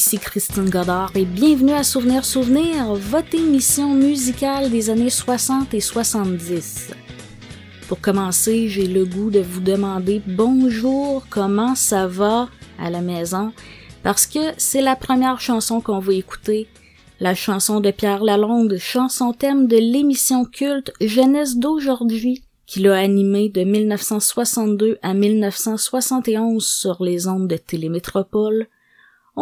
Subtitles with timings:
[0.00, 5.80] ici Christine Godard et bienvenue à Souvenir Souvenir, votre émission musicale des années 60 et
[5.80, 6.92] 70.
[7.86, 12.48] Pour commencer, j'ai le goût de vous demander bonjour, comment ça va
[12.78, 13.52] à la maison,
[14.02, 16.66] parce que c'est la première chanson qu'on va écouter,
[17.20, 23.50] la chanson de Pierre Lalonde, chanson thème de l'émission culte Jeunesse d'aujourd'hui, qui l'a animé
[23.50, 28.66] de 1962 à 1971 sur les ondes de Télémétropole.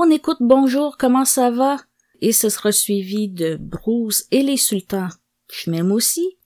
[0.01, 1.77] On écoute Bonjour, comment ça va?
[2.21, 5.09] Et ce sera suivi de Bruce et les Sultans.
[5.53, 6.39] Je m'aime aussi.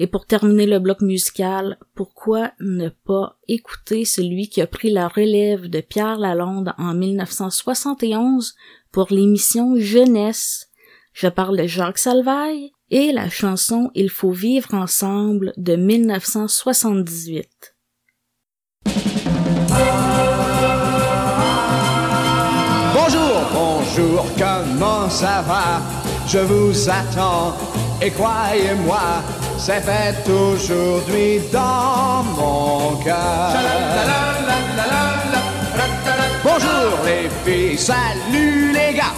[0.00, 5.06] Et pour terminer le bloc musical, pourquoi ne pas écouter celui qui a pris la
[5.06, 8.56] relève de Pierre Lalonde en 1971
[8.90, 10.68] pour l'émission Jeunesse?
[11.12, 17.76] Je parle de Jacques Salvaille, et la chanson Il faut vivre ensemble de 1978.
[24.78, 25.80] Comment ça va
[26.26, 27.54] Je vous attends
[28.00, 29.22] et croyez-moi,
[29.58, 33.54] c'est fait aujourd'hui dans mon cœur.
[36.44, 39.14] Bonjour les filles, salut les gars.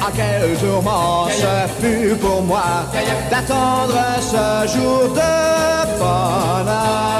[0.00, 2.84] À quel tourment ce fut pour moi
[3.30, 7.12] d'attendre ce jour de bonheur?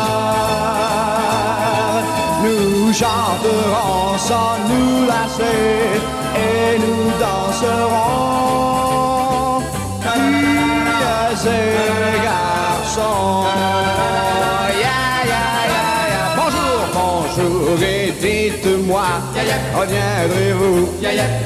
[2.92, 6.00] Chanterons sans nous lasser
[6.36, 8.12] et nous danserons.
[11.42, 13.46] Filles et garçons.
[14.78, 16.36] Yeah, yeah, yeah, yeah.
[16.36, 19.08] Bonjour, bonjour et dites-moi,
[19.74, 20.80] reviendrez-vous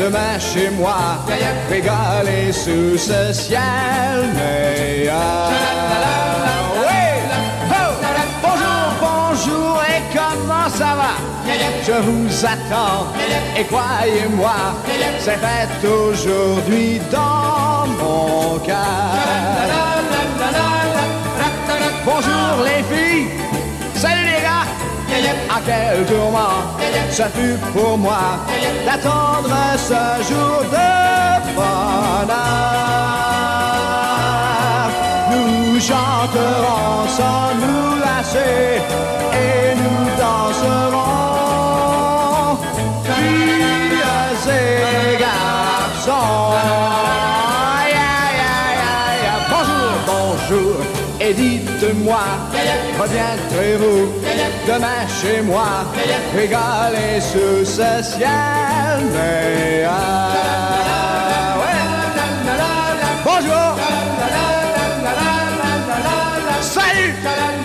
[0.00, 0.98] demain chez moi,
[1.70, 5.50] régaler sous ce ciel meilleur.
[6.80, 7.15] Oui!
[9.46, 11.14] Bonjour, et comment ça va?
[11.84, 13.06] Je vous attends
[13.56, 14.54] et croyez-moi,
[15.20, 18.76] c'est fait aujourd'hui dans mon cœur.
[22.04, 23.28] Bonjour les filles,
[23.94, 24.66] salut les gars.
[25.48, 26.66] À quel tourment
[27.10, 28.40] ce fut pour moi
[28.84, 32.36] d'attendre ce jour de bonheur?
[35.30, 38.82] Nous chanterons sans nous lasser
[53.00, 54.12] reviendrez-vous
[54.66, 55.84] demain chez moi,
[56.34, 58.30] régaler sous ce ciel
[59.12, 59.90] meilleur.
[61.58, 61.82] Ouais.
[63.24, 63.76] Bonjour.
[66.60, 67.55] Salut.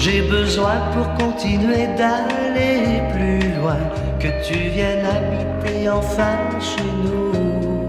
[0.00, 3.80] J'ai besoin pour continuer d'aller plus loin
[4.20, 7.84] que tu viennes habiter enfin chez nous.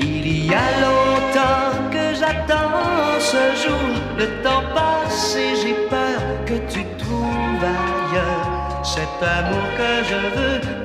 [0.00, 3.88] Il y a longtemps que j'attends ce jour,
[4.18, 10.79] le temps passe et j'ai peur que tu trouves ailleurs cet amour que je veux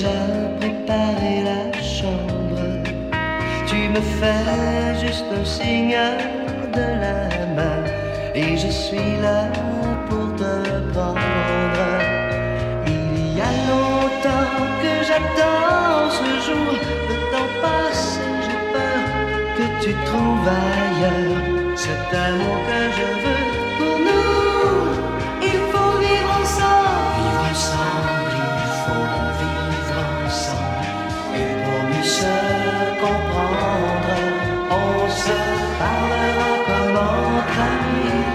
[0.00, 0.16] déjà
[0.58, 2.56] préparé la chambre.
[3.66, 5.98] Tu me fais juste un signe
[6.72, 7.84] de la main
[8.34, 9.40] et je suis là
[10.08, 10.52] pour te
[10.92, 11.20] prendre.
[12.86, 14.50] Il y a longtemps
[14.82, 16.72] que j'attends ce jour.
[17.10, 19.02] Le temps passe et j'ai peur
[19.56, 23.39] que tu trouves ailleurs cet amour que je veux
[33.00, 34.14] comprendre,
[34.70, 35.38] on se
[35.80, 38.26] parlera comme entre amis,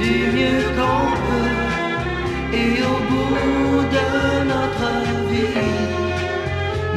[0.00, 2.56] du mieux qu'on peut.
[2.60, 4.08] Et au bout de
[4.52, 4.90] notre
[5.30, 5.74] vie,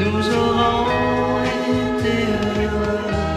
[0.01, 1.43] nous aurons
[1.83, 2.15] été
[2.63, 3.36] heureux.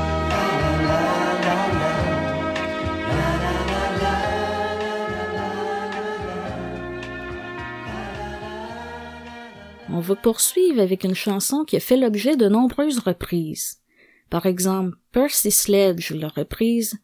[10.01, 13.83] On va poursuivre avec une chanson qui a fait l'objet de nombreuses reprises.
[14.31, 16.95] Par exemple, Percy Sledge l'a reprise,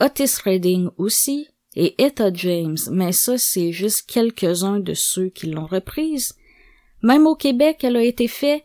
[0.00, 5.66] Otis Redding aussi, et Etta James, mais ça c'est juste quelques-uns de ceux qui l'ont
[5.66, 6.36] reprise.
[7.02, 8.64] Même au Québec, elle a été faite.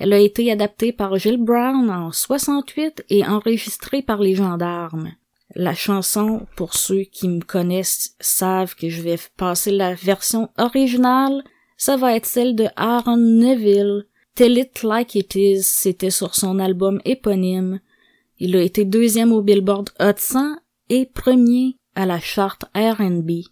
[0.00, 5.12] Elle a été adaptée par Gilles Brown en 68 et enregistrée par les gendarmes.
[5.54, 11.44] La chanson, pour ceux qui me connaissent, savent que je vais passer la version originale.
[11.80, 14.04] Ça va être celle de Aaron Neville.
[14.34, 17.80] Tell It Like It Is, c'était sur son album éponyme.
[18.38, 20.56] Il a été deuxième au Billboard Hot 100
[20.90, 23.46] et premier à la charte R&B.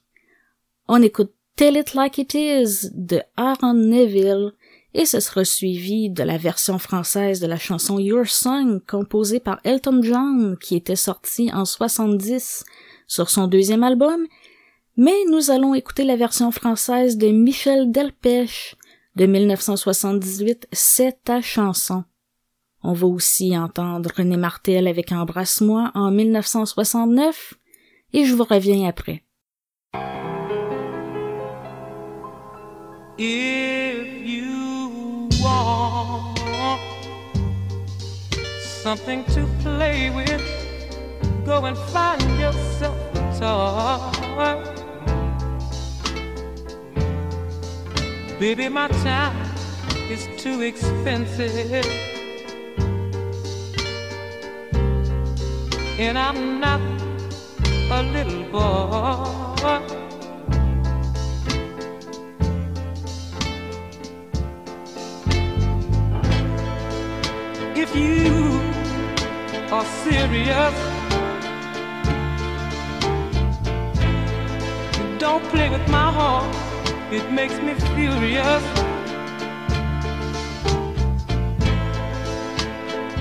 [0.89, 4.53] On écoute Tell It Like It Is de Aaron Neville
[4.93, 9.59] et ce sera suivi de la version française de la chanson Your Song composée par
[9.65, 12.67] Elton John qui était sortie en 70
[13.07, 14.27] sur son deuxième album,
[14.99, 18.77] mais nous allons écouter la version française de Michel Delpech
[19.15, 22.03] de 1978, C'est ta chanson.
[22.83, 27.55] On va aussi entendre René Martel avec Embrasse-moi en 1969
[28.13, 29.23] et je vous reviens après.
[48.39, 49.37] Baby, my time
[50.09, 51.85] is too expensive.
[55.99, 56.81] And I'm not
[57.91, 59.83] a little boy.
[67.75, 68.61] If you
[69.73, 70.75] are serious,
[75.19, 76.68] don't play with my heart,
[77.11, 78.63] it makes me furious.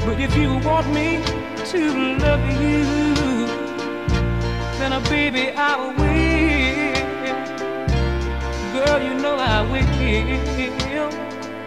[0.05, 1.23] But if you want me
[1.71, 3.47] to love you,
[4.77, 6.37] then, uh, baby, I will.
[8.73, 11.11] Girl, you know I will.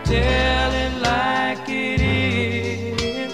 [0.05, 3.33] Tell it like it is.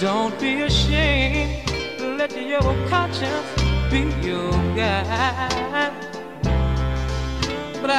[0.00, 1.70] Don't be ashamed.
[2.18, 3.48] Let your conscience
[3.90, 6.13] be your guide.
[7.84, 7.98] But I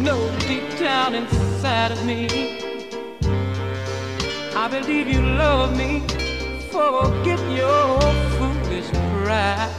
[0.00, 2.26] know deep down inside of me,
[4.56, 6.00] I believe you love me.
[6.70, 8.00] Forget your
[8.38, 8.88] foolish
[9.20, 9.74] pride.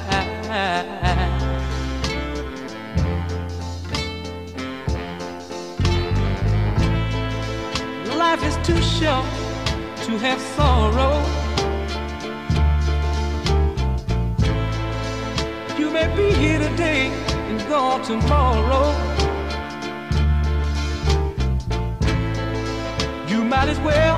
[8.16, 9.26] Life is too short
[10.06, 11.37] to have sorrow.
[15.98, 17.08] May be here today
[17.50, 18.88] and gone tomorrow.
[23.32, 24.18] You might as well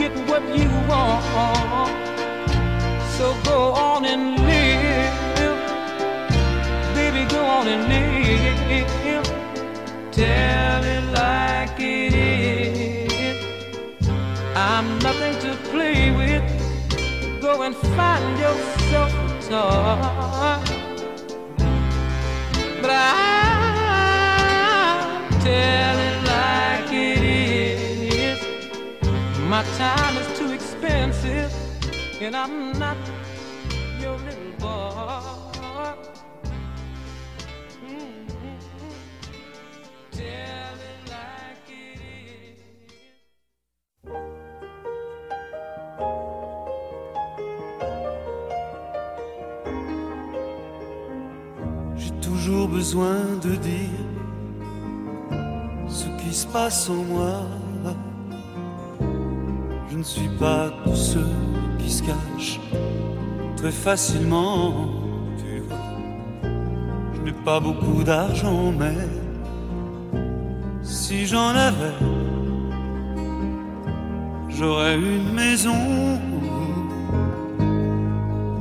[0.00, 1.92] get what you want.
[3.16, 5.58] So go on and live,
[6.98, 8.04] baby, go on and live.
[10.10, 13.38] Tell it like it is.
[14.56, 16.44] I'm nothing to play with.
[17.40, 20.13] Go and find yourself a toy.
[22.80, 23.08] But I
[25.42, 28.38] tell it like it is.
[29.48, 31.52] My time is too expensive,
[32.20, 32.96] and I'm not
[52.84, 54.04] besoin de dire
[55.88, 57.36] ce qui se passe en moi.
[59.90, 61.32] Je ne suis pas de ceux
[61.78, 62.60] qui se cachent
[63.56, 64.74] très facilement.
[65.38, 65.78] Tu vois,
[67.14, 69.08] je n'ai pas beaucoup d'argent, mais
[70.82, 71.98] si j'en avais,
[74.50, 75.80] j'aurais une maison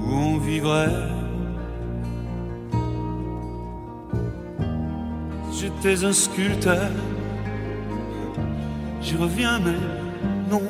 [0.01, 1.12] où on vivrait.
[5.63, 6.91] J'étais un sculpteur,
[9.01, 9.79] j'y reviens mais
[10.51, 10.61] non.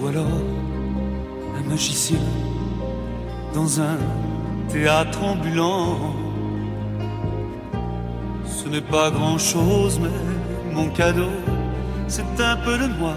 [0.00, 0.24] Ou alors
[1.58, 2.16] un magicien
[3.52, 3.98] dans un
[4.70, 6.14] théâtre ambulant.
[8.46, 11.36] Ce n'est pas grand chose, mais mon cadeau,
[12.08, 13.16] c'est un peu de moi.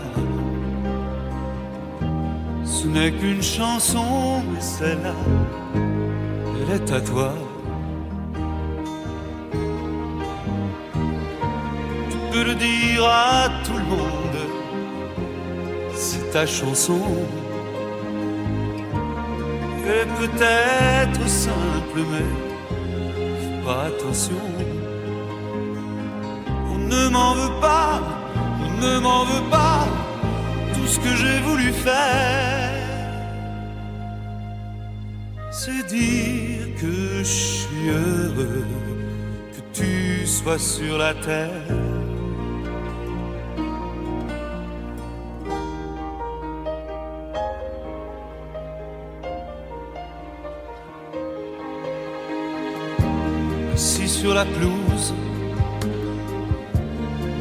[2.66, 5.16] Ce n'est qu'une chanson, mais celle-là,
[6.54, 7.34] elle est à toi.
[12.32, 14.40] Peux le dire à tout le monde,
[15.96, 17.02] c'est ta chanson.
[19.88, 24.44] Et peut-être simple, mais pas attention.
[26.72, 28.00] On ne m'en veut pas,
[28.64, 29.88] on ne m'en veut pas,
[30.76, 32.70] tout ce que j'ai voulu faire.
[35.52, 38.66] C'est dire que je suis heureux,
[39.54, 41.89] que tu sois sur la terre.
[54.20, 55.14] Sur la pelouse,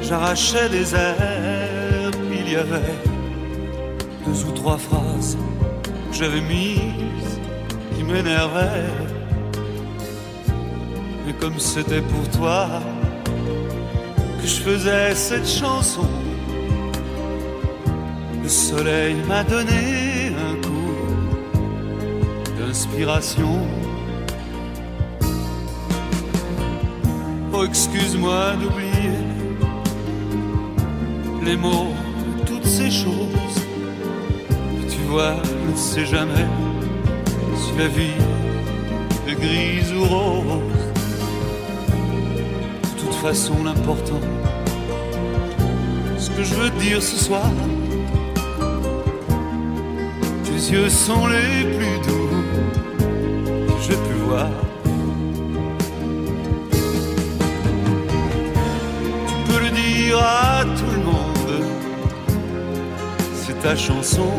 [0.00, 2.14] j'arrachais des herbes.
[2.30, 2.98] Il y avait
[4.24, 5.36] deux ou trois phrases
[6.10, 7.34] que j'avais mises
[7.96, 8.94] qui m'énervaient.
[11.26, 12.68] Mais comme c'était pour toi
[14.40, 16.08] que je faisais cette chanson,
[18.40, 20.94] le soleil m'a donné un coup
[22.56, 23.66] d'inspiration.
[27.64, 29.18] Excuse-moi d'oublier
[31.44, 31.92] les mots,
[32.46, 33.58] toutes ces choses.
[34.88, 36.46] Tu vois, je ne sais jamais
[37.56, 38.20] si la vie
[39.28, 40.84] est grise ou rose.
[42.82, 44.20] De toute façon, l'important,
[46.16, 47.50] ce que je veux dire ce soir,
[50.44, 52.30] tes yeux sont les plus doux
[53.66, 54.48] que j'ai pu voir.
[60.10, 61.64] Tout le monde,
[63.34, 64.30] c'est ta chanson.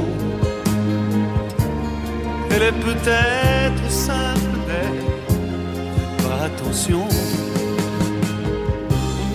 [2.49, 7.07] Elle est peut-être simple, mais pas attention.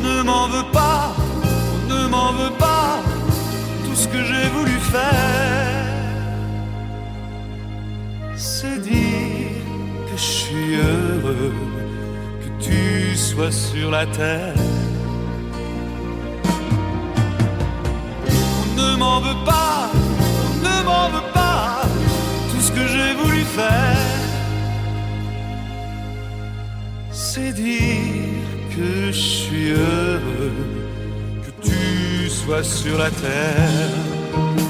[0.01, 1.15] On ne m'en veut pas,
[1.89, 2.99] on ne m'en veut pas,
[3.85, 5.87] tout ce que j'ai voulu faire,
[8.37, 9.63] c'est dire
[10.11, 11.53] que je suis heureux,
[12.41, 14.74] que tu sois sur la terre.
[27.55, 28.45] Dire
[28.77, 30.53] que je suis heureux,
[31.45, 34.64] que tu sois sur la terre.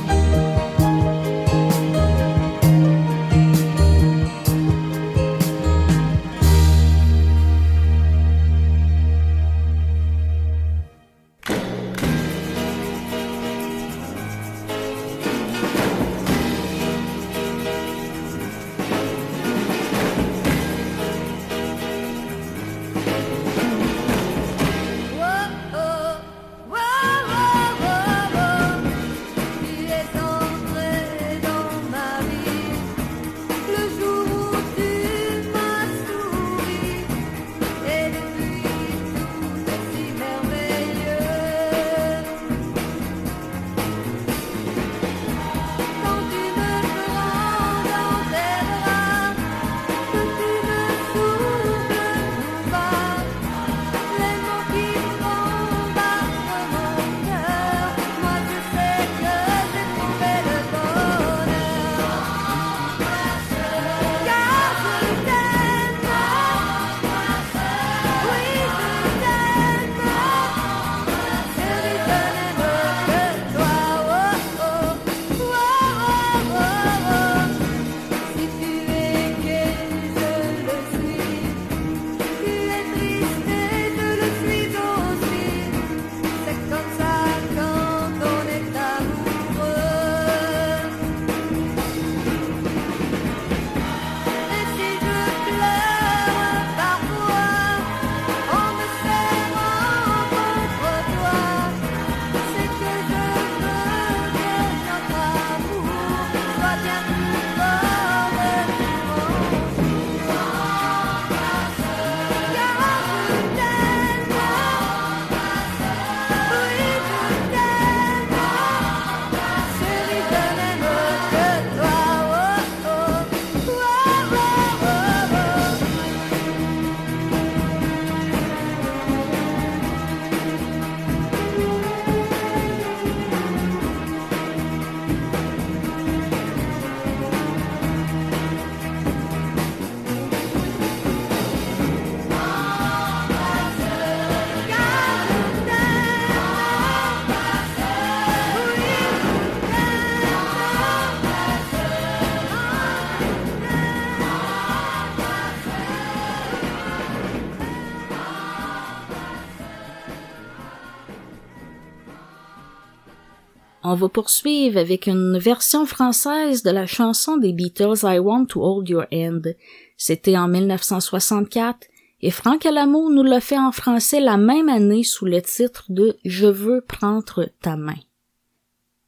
[163.95, 168.61] On va poursuivre avec une version française de la chanson des Beatles I Want to
[168.61, 169.55] Hold Your Hand.
[169.97, 171.79] C'était en 1964
[172.21, 176.17] et Franck Alamo nous l'a fait en français la même année sous le titre de
[176.25, 177.95] Je veux prendre ta main.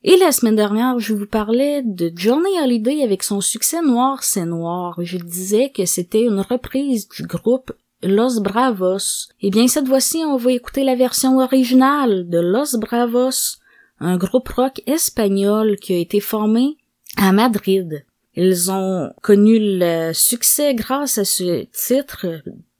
[0.04, 4.46] Et la semaine dernière, je vous parlais de Johnny Hallyday avec son succès Noir c'est
[4.46, 5.00] Noir.
[5.02, 7.72] Je disais que c'était une reprise du groupe
[8.04, 9.32] Los Bravos.
[9.40, 13.58] Eh bien, cette fois-ci, on va écouter la version originale de Los Bravos,
[14.00, 16.76] un groupe rock espagnol qui a été formé
[17.16, 18.04] à Madrid.
[18.34, 22.26] Ils ont connu le succès grâce à ce titre,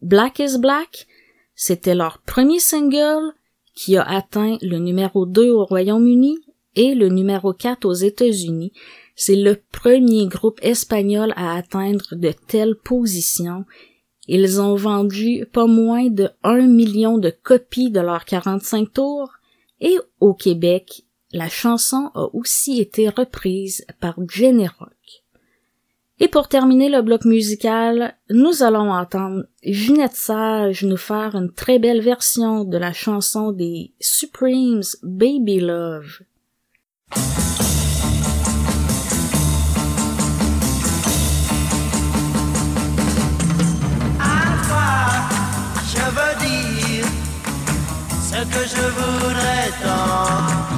[0.03, 1.07] Black is Black.
[1.55, 3.33] C'était leur premier single
[3.75, 6.39] qui a atteint le numéro 2 au Royaume-Uni
[6.75, 8.73] et le numéro 4 aux États-Unis.
[9.15, 13.65] C'est le premier groupe espagnol à atteindre de telles positions
[14.29, 19.31] ils ont vendu pas moins de 1 million de copies de leurs 45 tours
[19.81, 24.91] et au Québec, la chanson a aussi été reprise par Jenny Rock.
[26.19, 31.79] Et pour terminer le bloc musical, nous allons entendre Ginette Sage nous faire une très
[31.79, 36.21] belle version de la chanson des Supremes Baby Love.
[48.37, 50.76] ce que je voudrais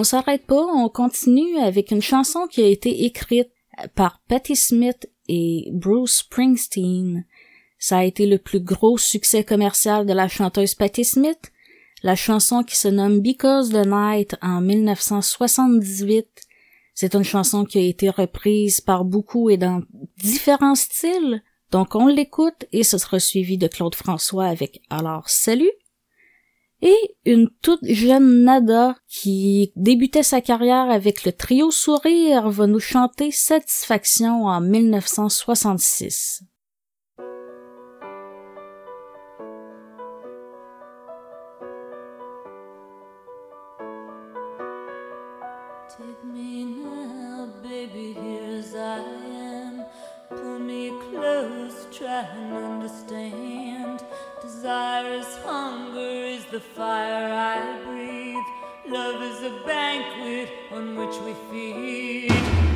[0.00, 3.50] On s'arrête pas, on continue avec une chanson qui a été écrite
[3.96, 7.24] par Patti Smith et Bruce Springsteen.
[7.80, 11.50] Ça a été le plus gros succès commercial de la chanteuse Patti Smith.
[12.04, 16.28] La chanson qui se nomme Because the Night en 1978.
[16.94, 19.82] C'est une chanson qui a été reprise par beaucoup et dans
[20.16, 21.42] différents styles.
[21.72, 25.72] Donc on l'écoute et ce sera suivi de Claude François avec Alors salut
[26.82, 32.80] et une toute jeune Nada qui débutait sa carrière avec le trio Sourire va nous
[32.80, 36.44] chanter Satisfaction en 1966.
[45.98, 48.14] Take me now, baby,
[48.56, 49.84] as I am.
[50.28, 54.04] Pull me close, try and understand.
[54.40, 55.24] Desire
[56.50, 58.36] the fire I breathe.
[58.90, 62.67] Love is a banquet on which we feed.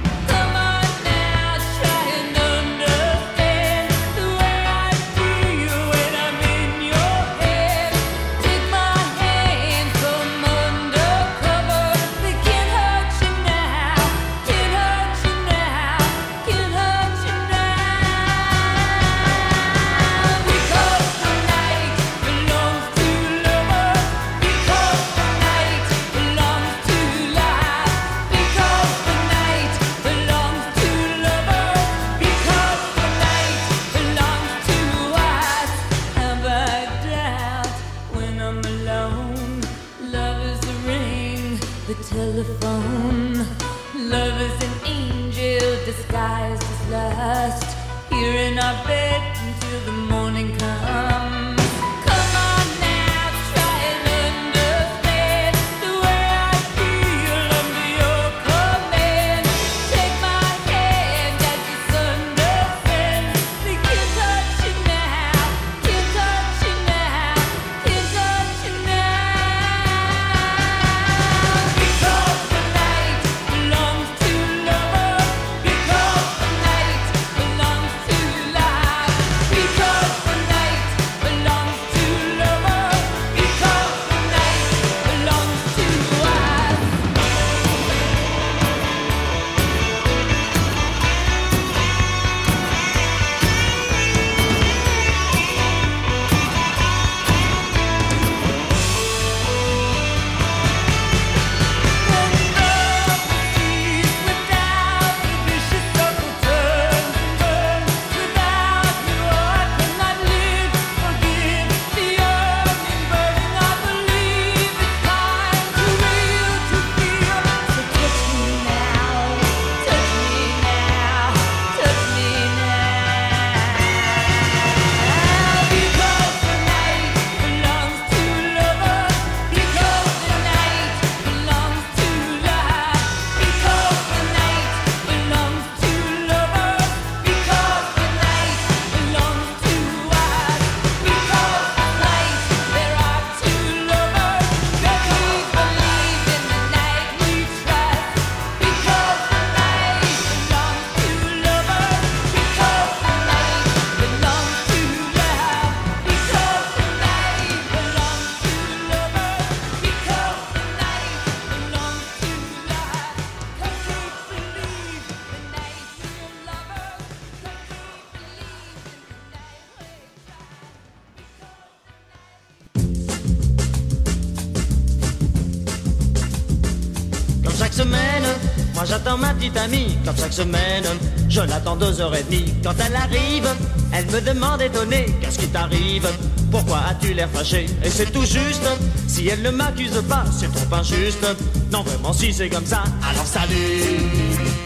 [180.23, 180.85] Chaque semaine.
[181.29, 182.55] Je l'attends deux heures et demie.
[182.63, 183.49] Quand elle arrive,
[183.93, 186.07] elle me demande étonnée Qu'est-ce qui t'arrive?
[186.51, 187.67] Pourquoi as-tu l'air fâché?
[187.83, 188.69] Et c'est tout juste.
[189.09, 191.27] Si elle ne m'accuse pas, c'est trop injuste.
[191.73, 193.99] Non, vraiment, si c'est comme ça, alors salut.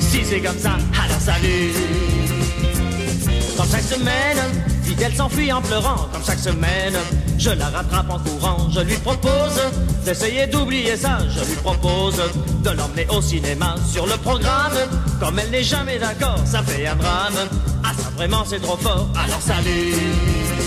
[0.01, 1.73] Si c'est comme ça, alors salut.
[3.57, 4.38] Comme chaque semaine,
[5.03, 6.95] elle s'enfuit en pleurant, comme chaque semaine.
[7.38, 9.61] Je la rattrape en courant, je lui propose
[10.05, 11.19] d'essayer d'oublier ça.
[11.29, 12.21] Je lui propose
[12.62, 14.73] de l'emmener au cinéma sur le programme.
[15.20, 17.35] Comme elle n'est jamais d'accord, ça fait un drame.
[17.85, 19.94] Ah ça vraiment c'est trop fort, alors salut.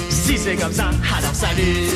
[0.09, 1.89] Si c'est comme ça, alors salut.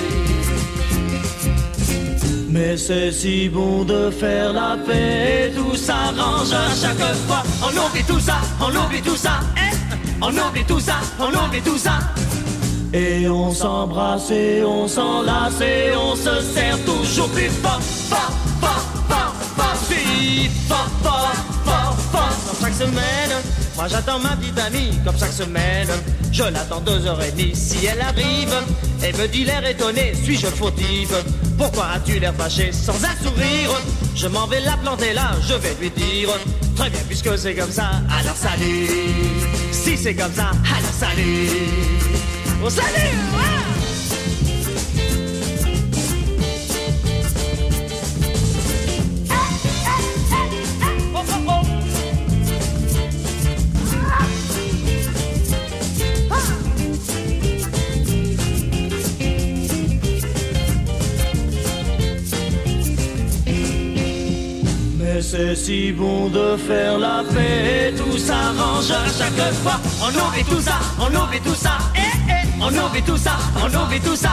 [2.49, 7.41] Mais c'est si bon de faire la paix, tout s'arrange à chaque fois.
[7.63, 9.39] On oublie tout ça, on oublie tout ça.
[9.57, 9.75] Eh
[10.21, 11.99] on oublie tout ça, on oublie tout ça.
[12.93, 17.81] Et on s'embrasse et on s'enlace et on se serre toujours plus fort,
[23.75, 25.89] moi j'attends ma petite amie, comme chaque semaine.
[26.31, 28.53] Je l'attends deux heures et demie, si elle arrive,
[29.03, 31.15] et me dit l'air étonné, suis-je fautive?
[31.57, 33.79] Pourquoi as-tu l'air fâché sans un sourire?
[34.15, 36.29] Je m'en vais la planter là, je vais lui dire,
[36.75, 38.87] très bien puisque c'est comme ça, alors salut.
[39.71, 41.49] Si c'est comme ça, alors salut.
[42.65, 43.52] Oh salut
[65.21, 69.79] c'est si bon de faire la paix, tout s'arrange à chaque fois.
[70.01, 71.99] On oublie tout ça, on oublie tout ça, eh,
[72.29, 74.31] eh, on oublie tout ça, on oublie tout ça.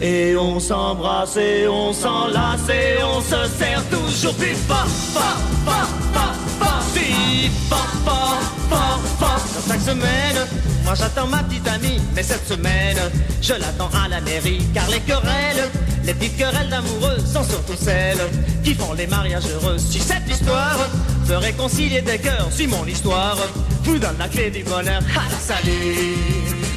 [0.00, 5.88] Et on s'embrasse et on s'enlace et on se serre toujours plus fort, fort, fort,
[6.12, 9.40] fort, fort, si fort, fort, fort, fort.
[9.68, 10.46] chaque semaine,
[10.84, 12.98] moi j'attends ma petite amie, mais cette semaine,
[13.40, 15.70] je l'attends à la mairie, car les querelles
[16.06, 18.18] les petites querelles d'amoureux sont surtout celles
[18.64, 19.78] qui font les mariages heureux.
[19.78, 20.78] Si cette histoire
[21.24, 23.36] veut réconcilier des cœurs, si mon histoire.
[23.84, 26.16] Vous donne la clé du bonheur, alors salut,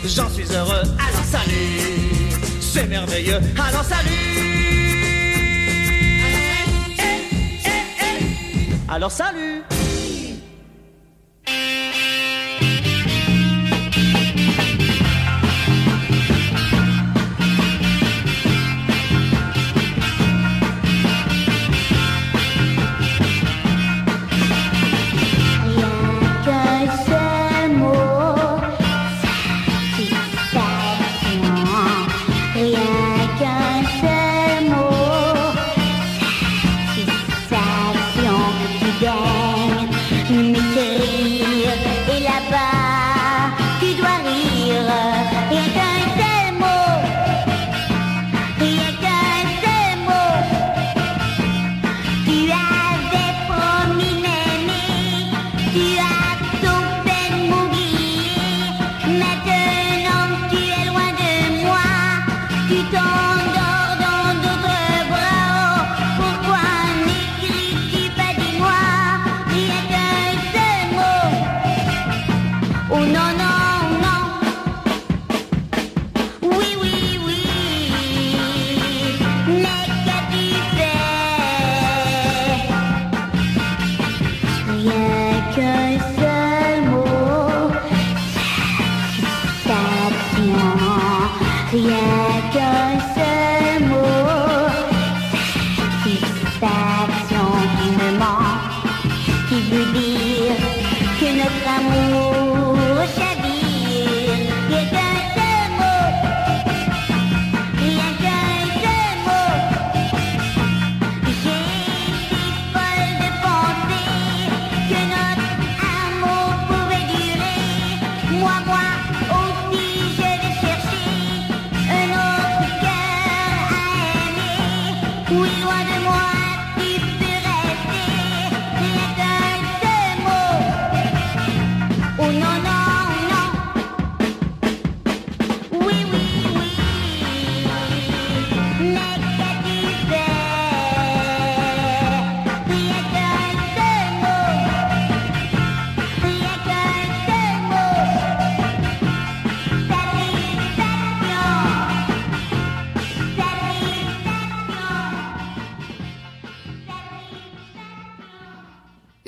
[0.03, 4.11] j'en suis heureux, alors salut, c'est merveilleux, alors salut,
[8.89, 9.63] alors salut.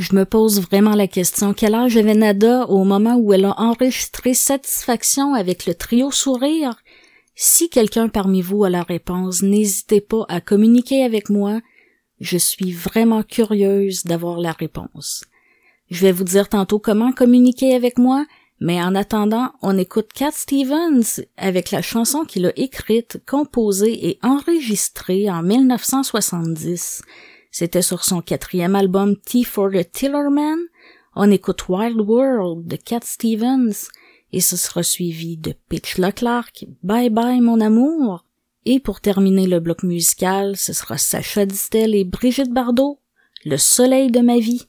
[0.09, 3.53] Je me pose vraiment la question, quel âge avait Nada au moment où elle a
[3.59, 6.81] enregistré Satisfaction avec le trio Sourire?
[7.35, 11.61] Si quelqu'un parmi vous a la réponse, n'hésitez pas à communiquer avec moi.
[12.19, 15.25] Je suis vraiment curieuse d'avoir la réponse.
[15.91, 18.25] Je vais vous dire tantôt comment communiquer avec moi,
[18.59, 24.19] mais en attendant, on écoute Cat Stevens avec la chanson qu'il a écrite, composée et
[24.23, 27.03] enregistrée en 1970.
[27.51, 30.59] C'était sur son quatrième album Tea for the Tillerman.
[31.15, 33.89] On écoute Wild World de Cat Stevens
[34.31, 36.51] et ce sera suivi de Pitch Leclerc,
[36.83, 38.25] Bye Bye mon amour.
[38.65, 42.99] Et pour terminer le bloc musical, ce sera Sacha Distel et Brigitte Bardot,
[43.45, 44.68] Le soleil de ma vie.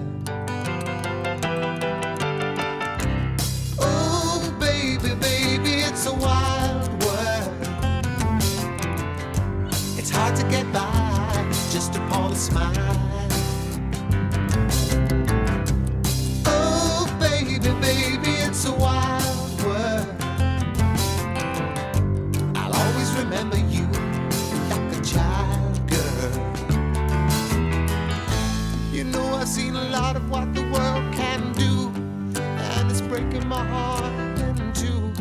[33.51, 35.11] My heart in two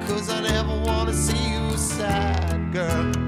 [0.00, 3.19] because I never want to see you sad, girl.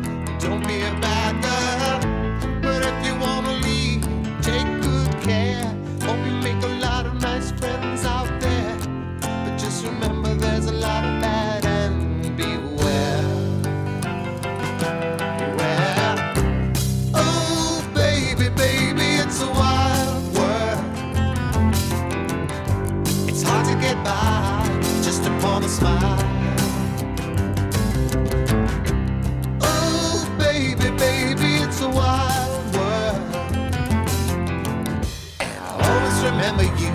[36.63, 36.91] Remember you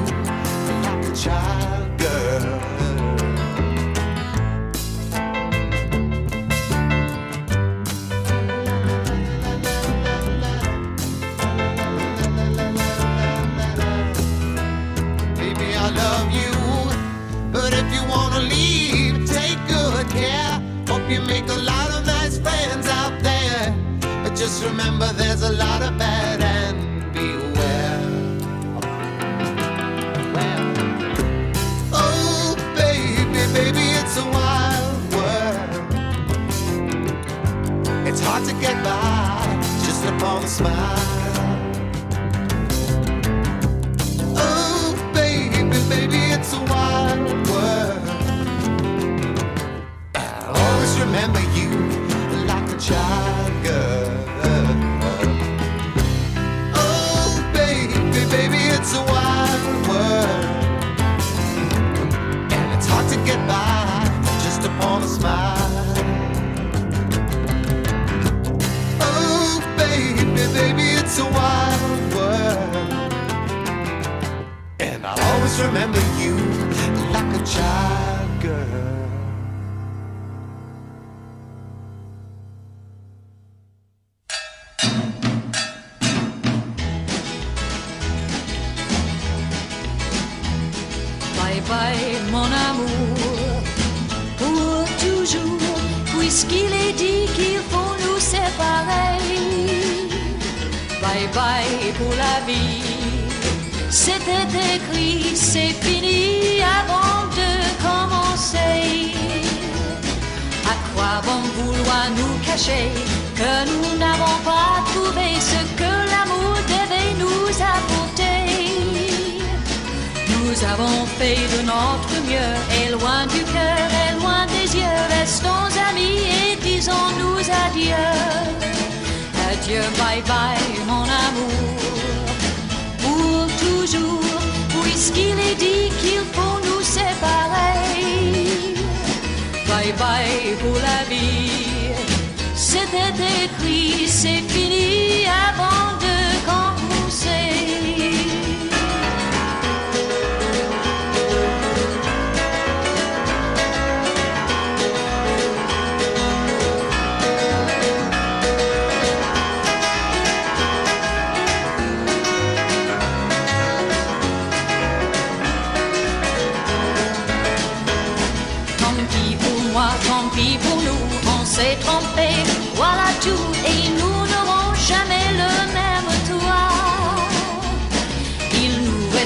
[0.83, 1.86] like a child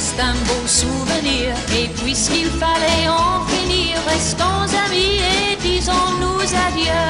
[0.02, 1.54] reste un beau souvenir.
[1.78, 7.08] Et puisqu'il fallait en finir, restons amis et disons-nous adieu.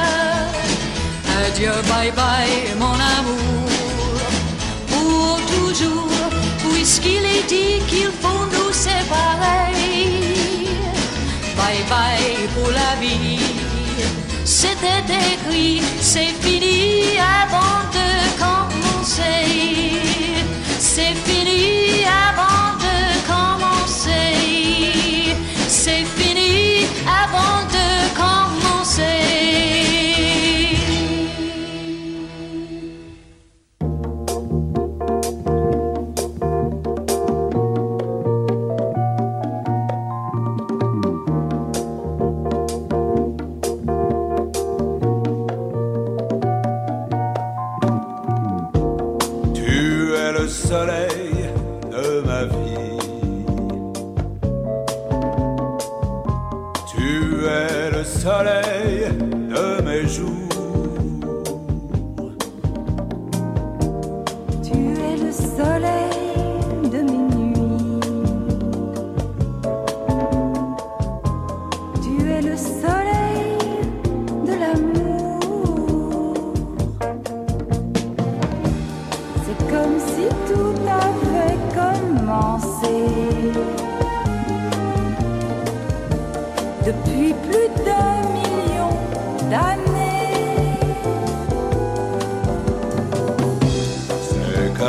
[1.44, 3.68] Adieu, bye bye, mon amour,
[4.90, 6.28] pour toujours,
[6.68, 9.72] puisqu'il est dit qu'il faut nous séparer.
[11.56, 13.40] Bye bye pour la vie,
[14.44, 18.08] c'était écrit, c'est fini avant de
[18.42, 19.22] commencer.
[20.78, 21.31] C'est.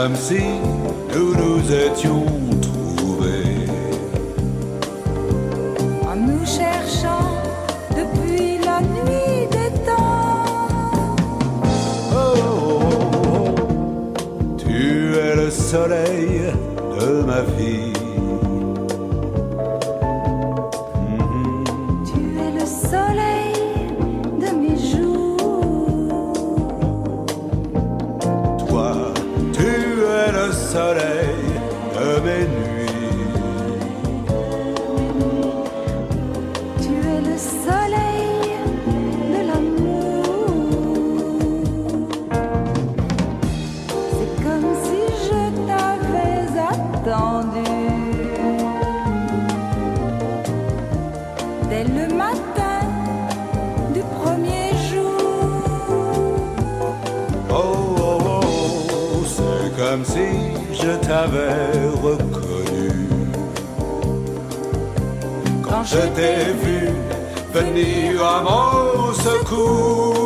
[0.04, 0.41] comme si
[1.14, 2.22] nous nous étions
[60.84, 62.89] je t'avais reconnu.
[65.63, 66.89] Quand je t'ai vu
[67.53, 70.22] venir à mon secours.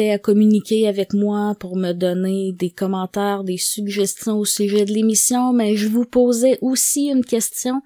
[0.00, 5.52] À communiquer avec moi pour me donner des commentaires, des suggestions au sujet de l'émission,
[5.52, 7.82] mais je vous posais aussi une question.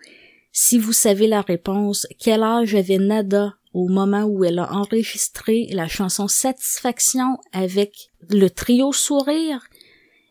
[0.52, 5.68] Si vous savez la réponse, quel âge avait Nada au moment où elle a enregistré
[5.72, 9.60] la chanson Satisfaction avec le trio Sourire?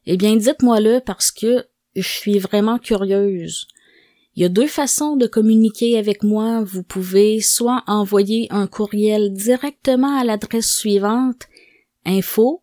[0.05, 1.65] Eh bien, dites-moi-le parce que
[1.95, 3.67] je suis vraiment curieuse.
[4.36, 6.61] Il y a deux façons de communiquer avec moi.
[6.63, 11.47] Vous pouvez soit envoyer un courriel directement à l'adresse suivante
[12.06, 12.62] info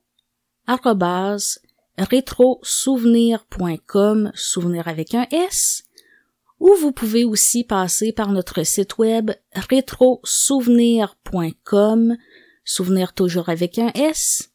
[1.98, 5.84] rétrosouvenir.com, souvenir avec un S,
[6.60, 12.16] ou vous pouvez aussi passer par notre site web rétrosouvenir.com,
[12.64, 14.50] souvenir toujours avec un S,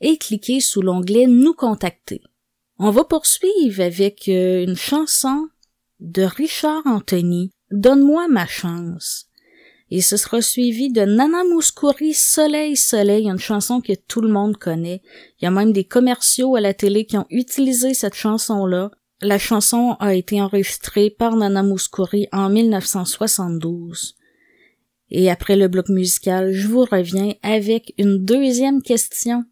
[0.00, 2.22] et cliquer sous l'onglet Nous contacter.
[2.78, 5.48] On va poursuivre avec euh, une chanson
[6.00, 9.30] de Richard Anthony, Donne-moi ma chance.
[9.94, 14.56] Et ce sera suivi de Nana Mouskouri, Soleil, Soleil, une chanson que tout le monde
[14.56, 15.02] connaît.
[15.38, 18.90] Il y a même des commerciaux à la télé qui ont utilisé cette chanson-là.
[19.20, 24.14] La chanson a été enregistrée par Nana Mouskouri en 1972.
[25.10, 29.44] Et après le bloc musical, je vous reviens avec une deuxième question.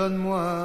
[0.00, 0.59] Donne-moi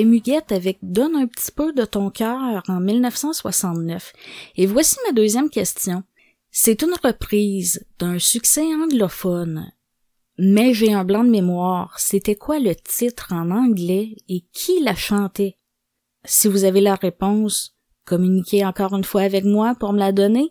[0.00, 4.12] Muguette avec Donne un petit peu de ton cœur en 1969.
[4.56, 6.02] Et voici ma deuxième question.
[6.50, 9.72] C'est une reprise d'un succès anglophone.
[10.38, 11.98] Mais j'ai un blanc de mémoire.
[11.98, 15.58] C'était quoi le titre en anglais et qui l'a chanté?
[16.24, 20.50] Si vous avez la réponse, communiquez encore une fois avec moi pour me la donner.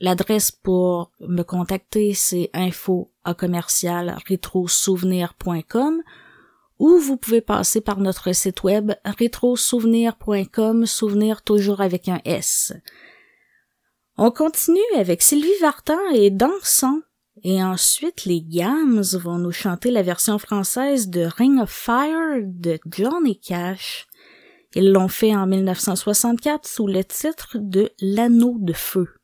[0.00, 4.16] L'adresse pour me contacter, c'est info à commercial
[6.78, 12.72] ou vous pouvez passer par notre site web rétrosouvenir.com, souvenir toujours avec un S.
[14.16, 17.02] On continue avec Sylvie Vartan et Dansons.
[17.44, 22.80] Et ensuite, les Gams vont nous chanter la version française de Ring of Fire de
[22.90, 24.08] Johnny Cash.
[24.74, 29.17] Ils l'ont fait en 1964 sous le titre de L'anneau de feu.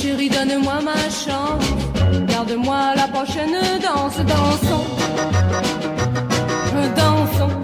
[0.00, 1.64] Chérie, donne-moi ma chance.
[2.26, 4.86] Garde-moi la prochaine danse, dansons.
[6.96, 7.54] Dansons.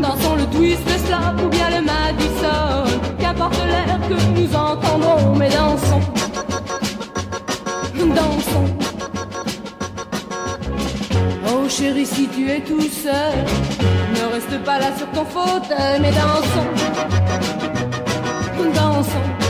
[0.00, 2.84] Dansons le twist, le slap ou bien le Madison.
[3.18, 6.04] Qu'importe l'air que nous entendrons, mais dansons.
[8.18, 8.68] Dansons.
[11.48, 13.36] Oh chérie, si tu es tout seul,
[14.14, 16.70] ne reste pas là sur ton fauteuil, mais dansons.
[18.74, 19.45] Dansons.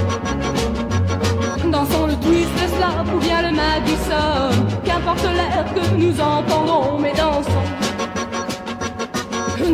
[1.70, 4.66] Dansons le twist, le slap ou bien le Madison.
[4.84, 7.50] Qu'importe l'air que nous entendrons, mais dansons.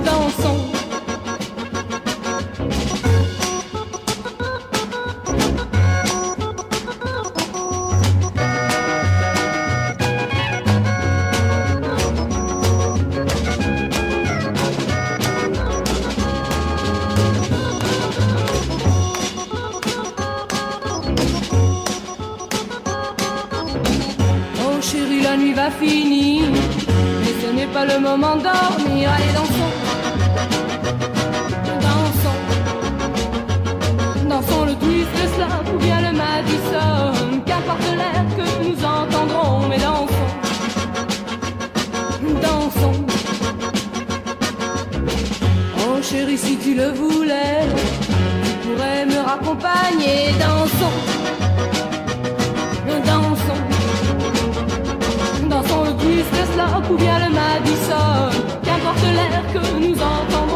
[0.04, 0.81] Dansons.
[25.70, 26.42] Finir.
[27.20, 29.10] Mais ce n'est pas le moment dormir.
[29.14, 29.72] Allez, dansons.
[31.86, 32.40] Dansons.
[34.28, 37.42] Dansons le twist, le slap ou bien le Madison.
[37.46, 40.30] Qu'importe l'air que nous entendrons, mais dansons.
[42.42, 43.06] Dansons.
[45.78, 47.66] Oh chérie, si tu le voulais,
[48.42, 50.32] tu pourrais me raccompagner.
[50.40, 51.41] Dansons.
[56.42, 58.30] Le slap ou bien le Madison.
[58.64, 60.51] Qu'importe l'air que nous entendrons,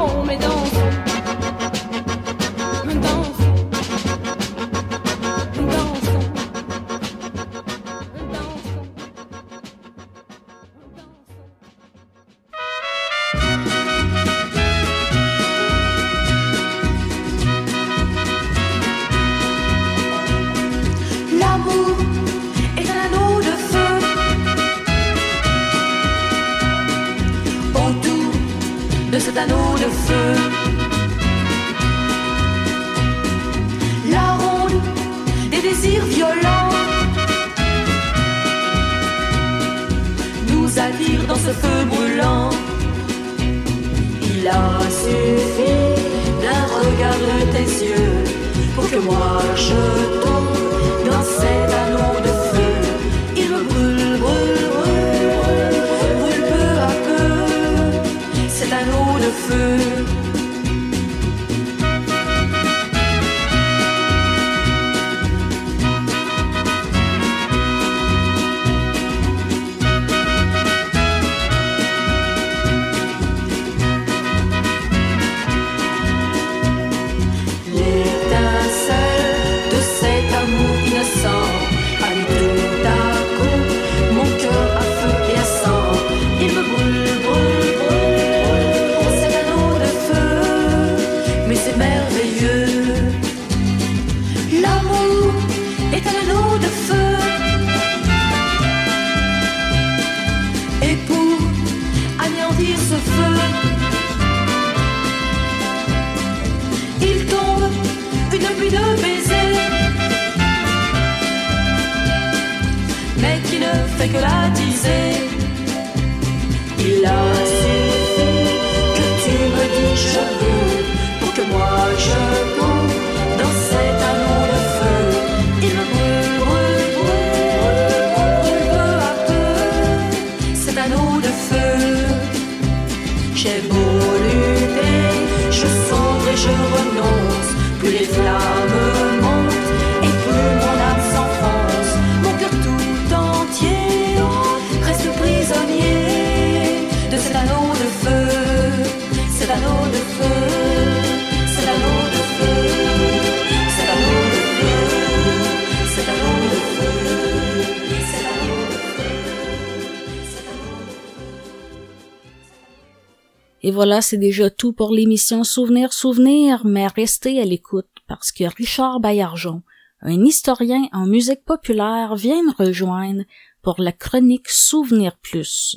[163.67, 168.45] Et voilà, c'est déjà tout pour l'émission Souvenir Souvenir, mais restez à l'écoute parce que
[168.45, 169.63] Richard Baillargeon,
[170.03, 173.25] un historien en musique populaire, vient me rejoindre
[173.63, 175.77] pour la chronique Souvenir Plus.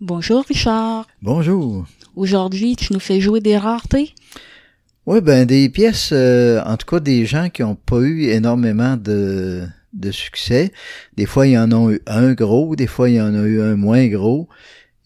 [0.00, 1.06] Bonjour Richard.
[1.22, 1.86] Bonjour.
[2.16, 4.12] Aujourd'hui, tu nous fais jouer des raretés?
[5.06, 8.96] Oui, ben des pièces, euh, en tout cas des gens qui n'ont pas eu énormément
[8.96, 10.72] de, de succès.
[11.16, 13.42] Des fois, il y en a eu un gros, des fois, il y en a
[13.42, 14.48] eu un moins gros.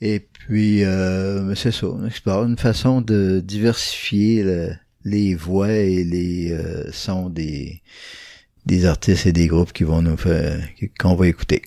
[0.00, 4.74] Et puis, euh, c'est ça, explore une façon de diversifier le-
[5.04, 7.82] les voix et les euh, sons des,
[8.84, 10.62] artistes et des groupes qui vont nous faire,
[10.98, 11.62] qu'on va écouter.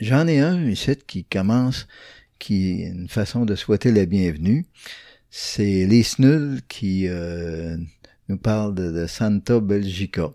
[0.00, 1.86] J'en ai un ici qui commence,
[2.40, 4.66] qui est une façon de souhaiter la bienvenue.
[5.30, 6.04] C'est les
[6.68, 7.76] qui euh,
[8.28, 10.32] nous parlent de, Santa Belgica.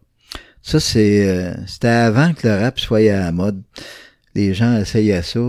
[0.61, 3.61] Ça, c'est euh, c'était avant que le rap soit à la mode.
[4.35, 5.39] Les gens essayaient ça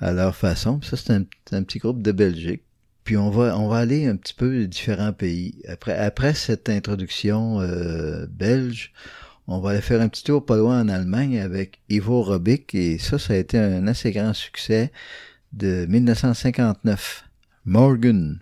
[0.00, 0.80] à leur façon.
[0.82, 2.62] Ça, c'est un, petit groupe de Belgique.
[3.04, 5.62] Puis on va on va aller un petit peu différents pays.
[5.68, 8.92] Après après cette introduction euh, belge,
[9.46, 12.98] on va aller faire un petit tour pas loin en Allemagne avec Ivo Robic et
[12.98, 14.92] ça, ça a été un assez grand succès
[15.52, 17.24] de 1959.
[17.64, 18.40] Morgan.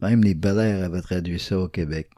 [0.00, 2.08] Même les Bel avaient traduit ça au Québec.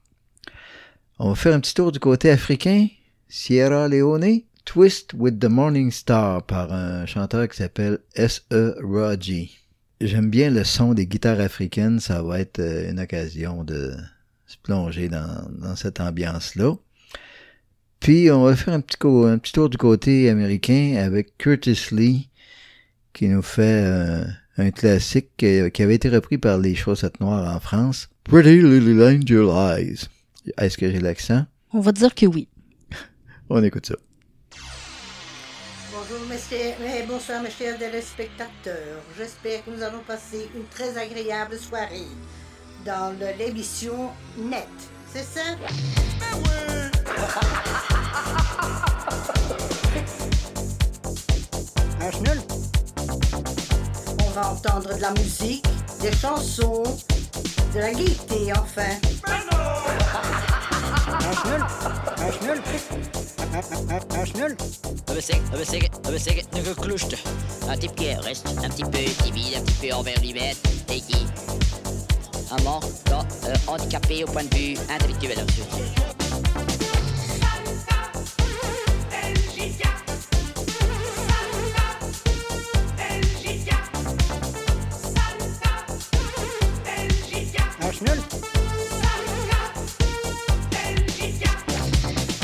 [1.18, 2.88] On va faire un petit tour du côté africain.
[3.28, 4.42] Sierra Leone.
[4.64, 8.74] Twist with the Morning Star par un chanteur qui s'appelle S.E.
[8.82, 9.56] Raji.
[10.00, 11.98] J'aime bien le son des guitares africaines.
[12.00, 13.94] Ça va être euh, une occasion de
[14.46, 16.74] se plonger dans, dans cette ambiance-là.
[18.00, 21.88] Puis on va faire un petit, co- un petit tour du côté américain avec Curtis
[21.92, 22.28] Lee
[23.12, 24.24] qui nous fait euh,
[24.56, 28.08] un classique qui, qui avait été repris par les Chaussettes Noires en France.
[28.24, 30.06] Pretty Little Angel Eyes.
[30.56, 31.44] Est-ce que j'ai l'accent?
[31.72, 32.48] On va dire que oui.
[33.50, 33.96] On écoute ça.
[36.10, 36.74] Bonjour, messieurs,
[37.06, 39.00] bonsoir, mes chers téléspectateurs.
[39.16, 42.08] J'espère que nous allons passer une très agréable soirée
[42.84, 44.66] dans l'émission Net.
[45.12, 45.40] C'est ça?
[52.00, 52.42] Un schnull.
[54.26, 55.64] On va entendre de la musique,
[56.00, 56.82] des chansons,
[57.72, 58.98] de la gaieté, enfin.
[59.26, 60.49] Un schnull.
[67.68, 70.56] Un type qui reste un petit peu timide, un petit peu envers lui-même
[70.88, 71.26] et qui,
[72.50, 75.38] un mort, euh, handicapé au point de vue intellectuel.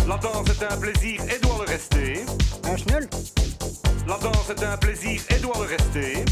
[0.07, 2.25] La danse est un plaisir et doit le rester.
[2.65, 3.09] Un schnull.
[4.07, 6.25] La danse est un plaisir et doit le rester.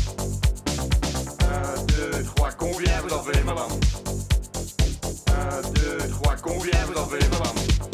[1.41, 3.81] Un, deux, trois, combien vous en avez, madame
[5.27, 7.94] Un, deux, trois, combien vous en avez, madame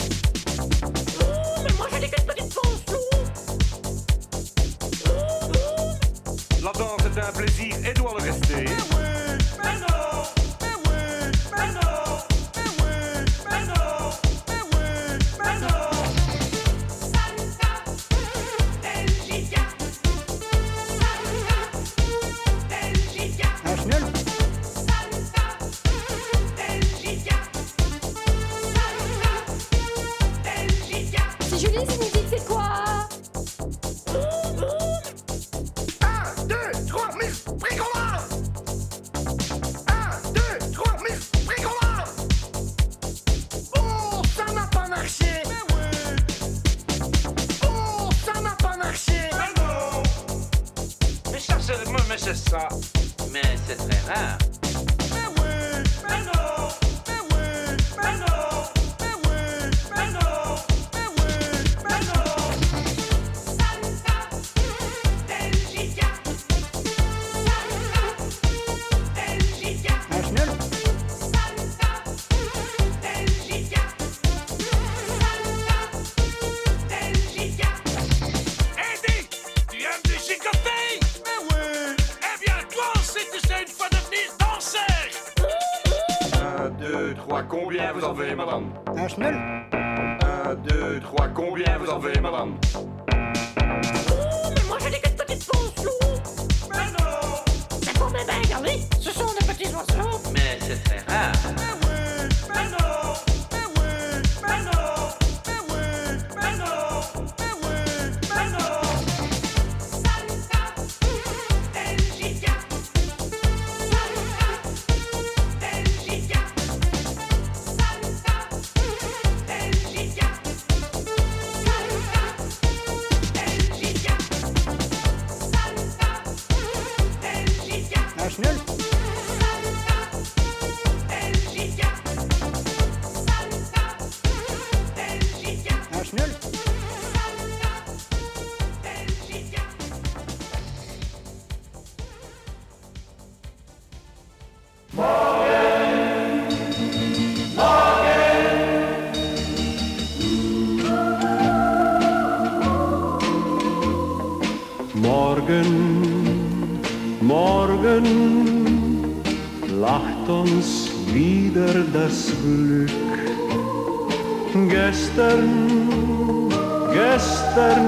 [164.68, 166.48] Gestern,
[166.92, 167.86] gestern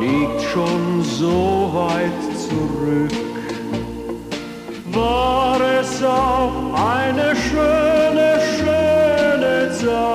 [0.00, 3.12] liegt schon so weit zurück.
[4.92, 10.06] War es auch eine schöne, schöne Zeit.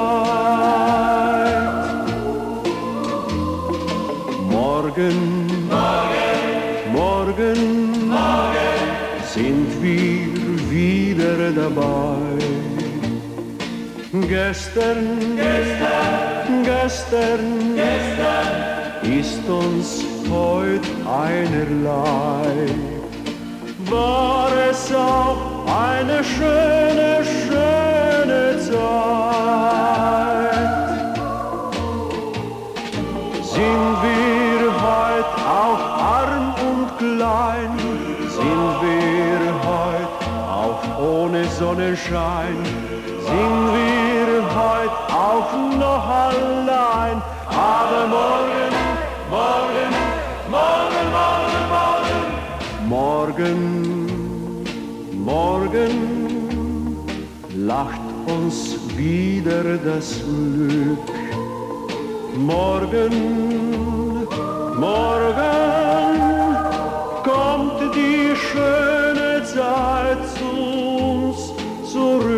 [4.49, 5.31] Morgen,
[14.32, 17.44] Gestern, gestern, gestern,
[19.04, 22.72] ist uns heut einerlei.
[23.90, 29.12] War es auch eine schöne, schöne Zeit.
[33.44, 35.84] Sind wir heut auch
[36.22, 37.72] arm und klein?
[38.30, 40.16] Sind wir heut
[40.50, 42.56] auch ohne Sonnenschein?
[43.28, 43.91] Sind wir
[44.56, 47.22] heut auch noch allein?
[47.47, 48.74] Aber morgen,
[49.30, 49.91] morgen,
[50.49, 51.06] morgen,
[52.89, 53.60] morgen, morgen,
[55.26, 55.93] morgen
[57.56, 61.10] lacht uns wieder das Glück.
[62.36, 63.14] Morgen,
[64.80, 65.62] morgen
[67.24, 70.49] kommt die schöne Zeit zu
[71.14, 71.54] uns
[71.91, 72.31] zurück.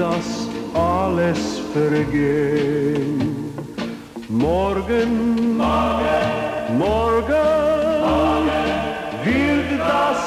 [0.00, 3.20] dass alles vergeht.
[4.30, 7.46] Morgen, morgen, morgen,
[8.08, 8.48] morgen
[9.24, 10.19] wird das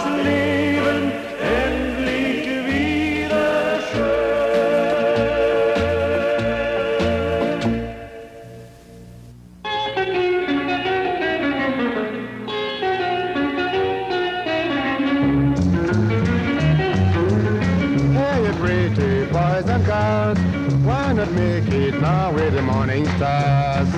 [23.17, 23.89] stars?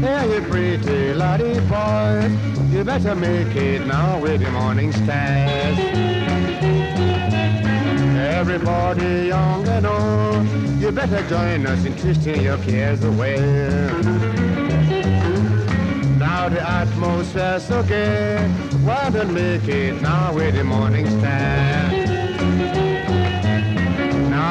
[0.00, 2.32] Hey, you pretty laddie boys,
[2.72, 5.78] you better make it now with the morning stars.
[8.40, 13.36] Everybody young and old, you better join us in twisting your cares away.
[16.18, 18.38] Now the atmosphere's so gay,
[18.84, 21.90] why don't make it now with the morning star?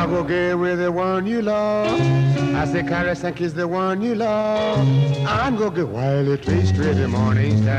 [0.10, 2.02] Now go get with the one you love.
[2.56, 4.80] I say caress and kiss the one you love.
[4.80, 7.76] And go get while it twist with the morning star.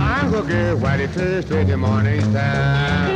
[0.00, 3.13] And go get while it twist with the morning star.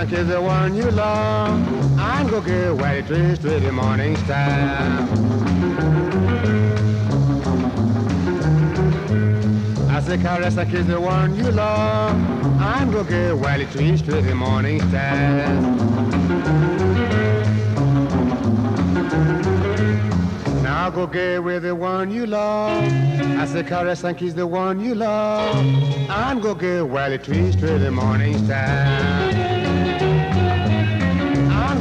[0.00, 1.98] I say caress and kiss the one you love.
[1.98, 4.38] And go get twist with the morning star.
[9.90, 12.16] I say caress and kiss the one you love.
[12.62, 15.48] And go get twist with the morning star.
[20.62, 22.82] Now go get with the one you love.
[23.38, 25.56] I say caress and kiss the one you love.
[26.08, 29.59] And go get while it twist with the morning star.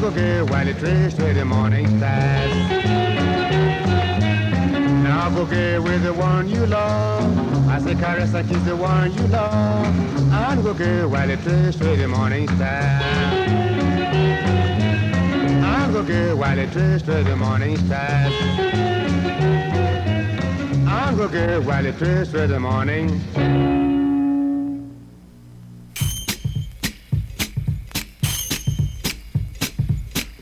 [0.09, 2.53] And go get while it twist with the morning stars.
[5.03, 7.69] Now go get with the one you love.
[7.69, 9.85] I say caress and kiss the one you love.
[10.33, 13.03] And go get while it twist with the morning star.
[15.61, 18.33] And go get while it twist with the morning stars.
[20.89, 23.78] And go get while it twist with the morning.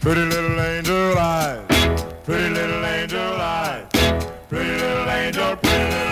[0.07, 3.85] Pretty little angel eyes, pretty little angel eyes,
[4.47, 6.06] pretty little angel, pretty little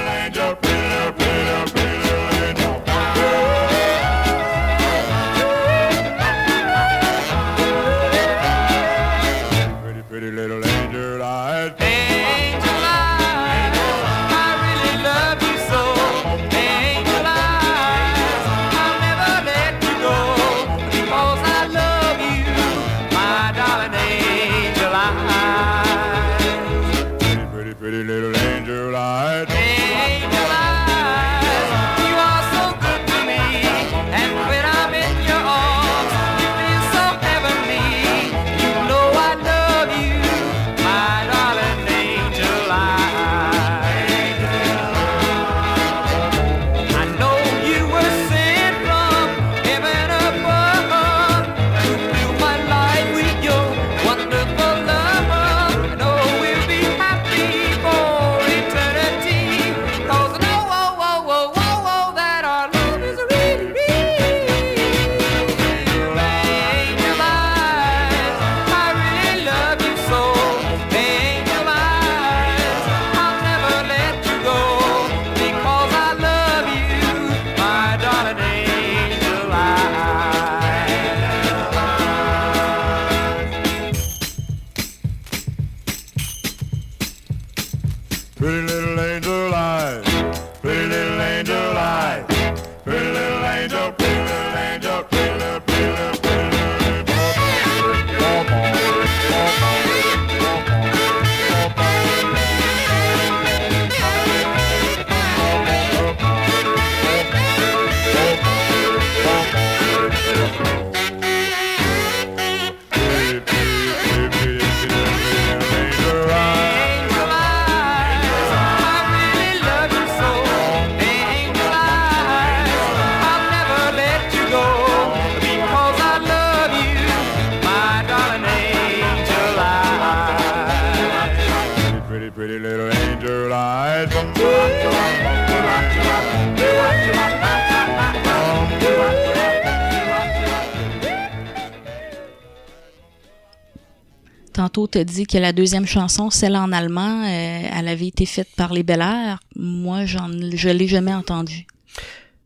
[145.05, 148.83] dit que la deuxième chanson, celle en allemand, euh, elle avait été faite par les
[148.83, 149.39] Bel Air.
[149.55, 151.65] Moi, j'en, je l'ai jamais entendue.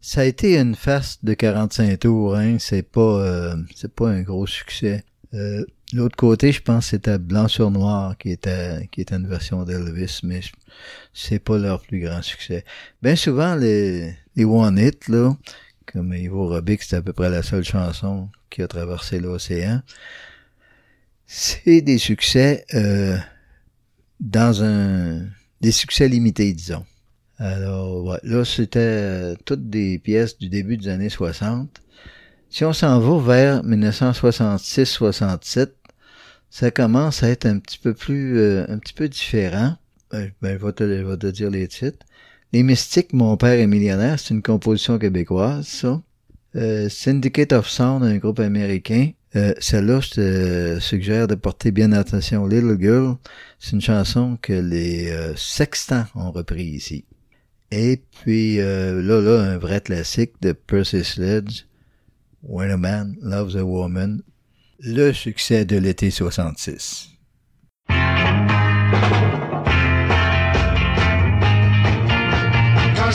[0.01, 2.57] Ça a été une farce de 45 tours, hein.
[2.59, 5.03] C'est pas, euh, c'est pas un gros succès.
[5.33, 10.41] Euh, L'autre côté, je pense c'était Blanc sur Noir qui était, une version d'Elvis, mais
[11.15, 12.63] c'est pas leur plus grand succès.
[13.01, 15.35] Bien souvent, les, les One Hit, là,
[15.91, 19.81] comme Ivo Robic, c'était à peu près la seule chanson qui a traversé l'océan.
[21.31, 23.15] C'est des succès euh,
[24.19, 25.27] dans un
[25.61, 26.83] des succès limités, disons.
[27.37, 31.83] Alors, ouais, là, c'était euh, toutes des pièces du début des années 60.
[32.49, 35.69] Si on s'en va vers 1966-67,
[36.49, 39.75] ça commence à être un petit peu plus, euh, un petit peu différent.
[40.09, 42.07] Ben, ben, je, vais te, je vais te dire les titres.
[42.53, 46.01] Les Mystiques, Mon père est millionnaire, c'est une composition québécoise, ça.
[46.55, 49.11] Euh, Syndicate of Sound, un groupe américain.
[49.35, 52.47] Euh, Celle-là, je te suggère de porter bien attention.
[52.47, 53.15] Little Girl,
[53.59, 57.05] c'est une chanson que les euh, Sextants ont repris ici.
[57.71, 61.65] Et puis euh, là, là, un vrai classique de Percy Sledge,
[62.41, 64.23] When a Man Loves a Woman,
[64.79, 67.09] le succès de l'été 66.
[72.95, 73.11] Quand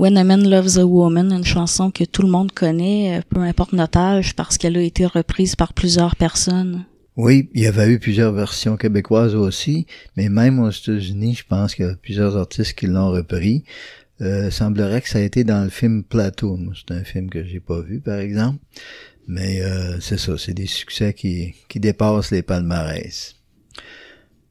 [0.00, 3.40] When a Man Loves a Woman, une chanson que tout le monde connaît, euh, peu
[3.40, 6.86] importe notre âge, parce qu'elle a été reprise par plusieurs personnes.
[7.16, 9.84] Oui, il y avait eu plusieurs versions québécoises aussi,
[10.16, 13.64] mais même aux États-Unis, je pense qu'il y a plusieurs artistes qui l'ont repris.
[14.22, 16.70] Euh, semblerait que ça a été dans le film Platoon.
[16.74, 18.58] C'est un film que j'ai pas vu, par exemple.
[19.28, 23.36] Mais euh, c'est ça, c'est des succès qui, qui dépassent les palmarès.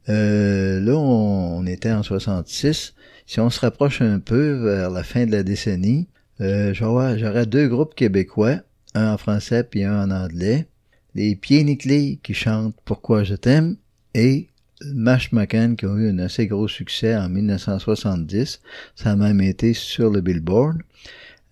[0.09, 2.93] Euh, là, on, on était en 66.
[3.29, 6.07] Si on se rapproche un peu vers la fin de la décennie,
[6.41, 8.55] euh, deux groupes québécois,
[8.95, 10.65] un en français puis un en anglais.
[11.13, 13.75] Les Pieds Nickelés qui chantent Pourquoi je t'aime
[14.15, 14.47] et
[14.83, 18.61] Mash McCann qui ont eu un assez gros succès en 1970.
[18.95, 20.77] Ça a même été sur le Billboard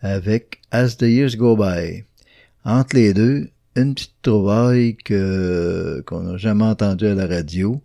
[0.02, 2.06] avec As the Years Go By.
[2.66, 7.84] Entre les deux, une petite trouvaille que, qu'on n'a jamais entendue à la radio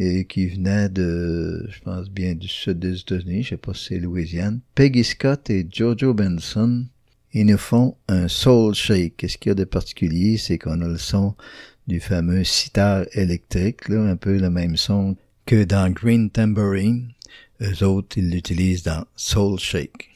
[0.00, 3.88] et qui venait de, je pense bien du sud des États-Unis, je sais pas si
[3.88, 4.60] c'est Louisiane.
[4.74, 6.86] Peggy Scott et Jojo Benson,
[7.34, 9.18] ils nous font un soul shake.
[9.18, 10.38] Qu'est-ce qu'il y a de particulier?
[10.38, 11.34] C'est qu'on a le son
[11.86, 17.10] du fameux sitar électrique, là, un peu le même son que dans Green Tambourine.
[17.60, 20.08] Eux autres, ils l'utilisent dans Soul Shake.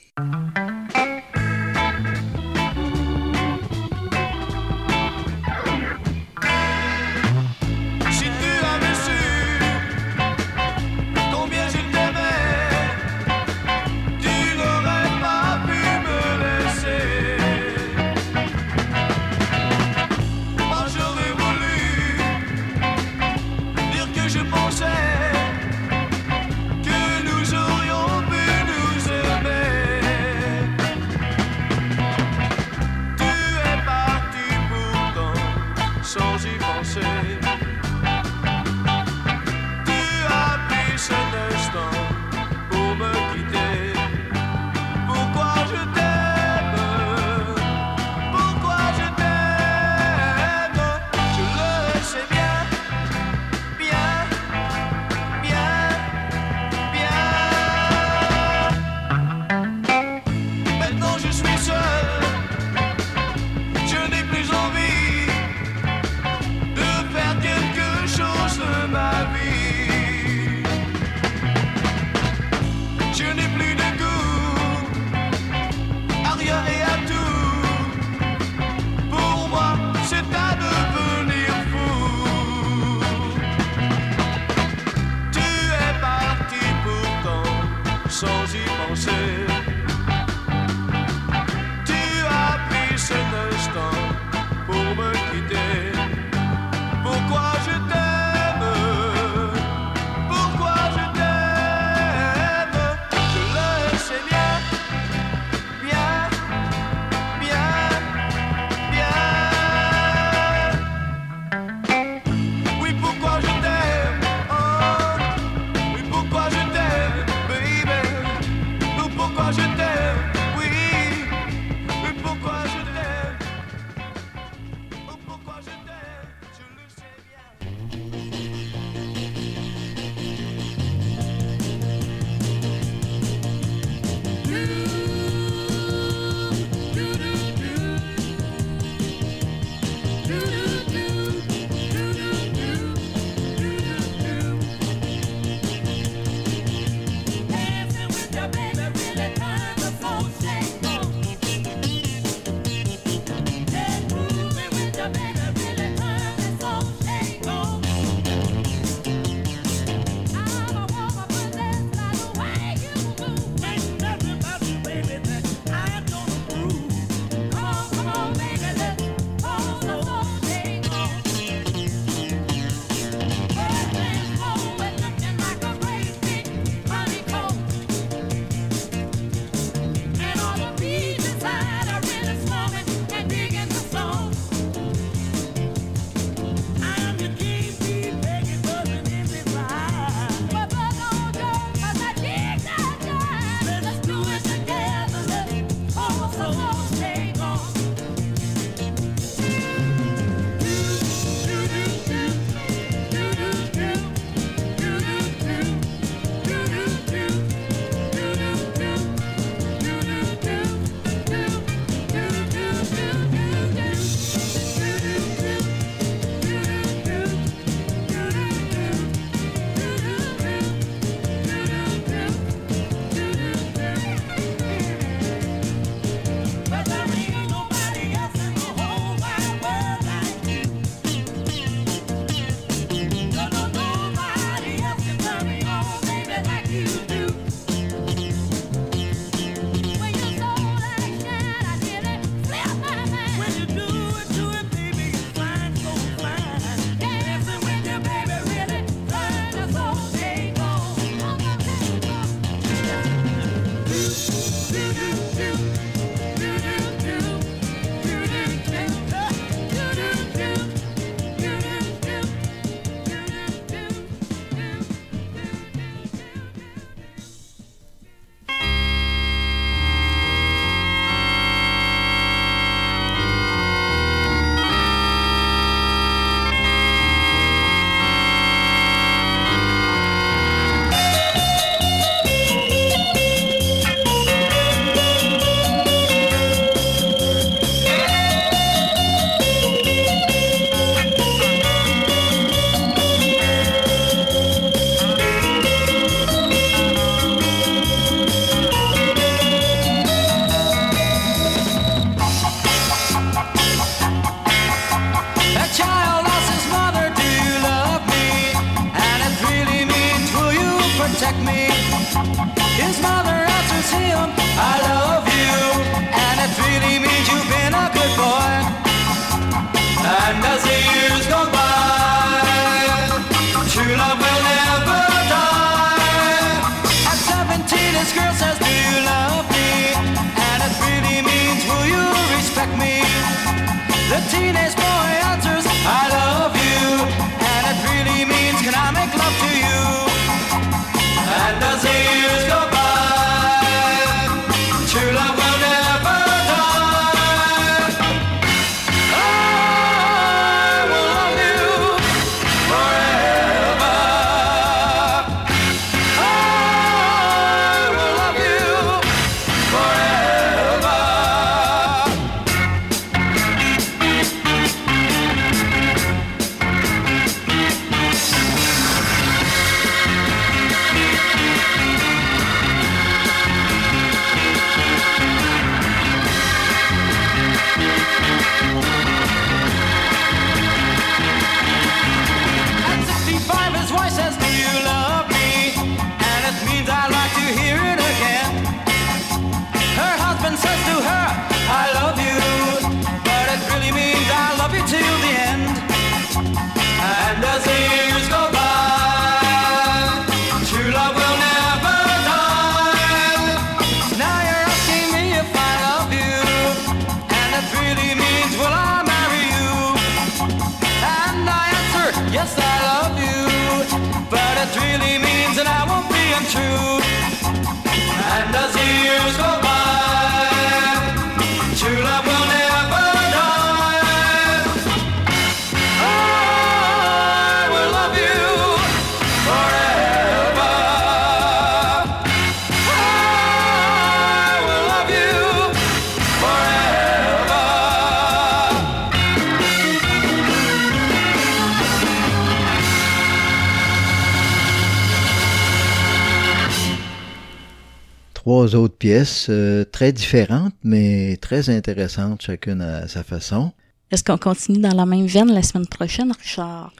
[448.65, 453.73] Trois autres pièces euh, très différentes, mais très intéressantes, chacune à sa façon.
[454.11, 456.95] Est-ce qu'on continue dans la même veine la semaine prochaine, Richard?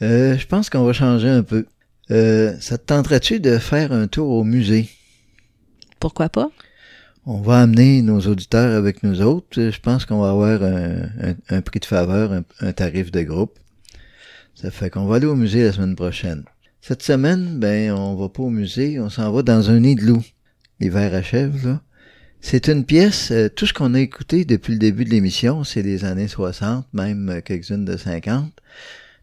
[0.00, 1.66] Euh, je pense qu'on va changer un peu.
[2.10, 4.88] Euh, ça te tenterait-tu de faire un tour au musée?
[6.00, 6.48] Pourquoi pas?
[7.26, 9.60] On va amener nos auditeurs avec nous autres.
[9.70, 13.20] Je pense qu'on va avoir un, un- un prix de faveur, un, un tarif de
[13.20, 13.58] groupe.
[14.54, 16.44] Ça fait qu'on va aller au musée la semaine prochaine.
[16.80, 20.06] Cette semaine, ben, on va pas au musée, on s'en va dans un nid de
[20.06, 20.24] loup.
[20.80, 21.82] L'hiver achève, là.
[22.40, 25.82] C'est une pièce, euh, tout ce qu'on a écouté depuis le début de l'émission, c'est
[25.82, 28.52] des années 60, même euh, quelques-unes de 50.